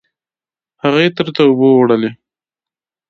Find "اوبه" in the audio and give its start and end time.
1.47-1.67